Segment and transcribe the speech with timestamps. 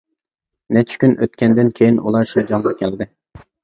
[0.77, 3.15] نەچچە كۈن ئۆتكەندىن كىيىن ئۇلار شىنجاڭغا كەلدى.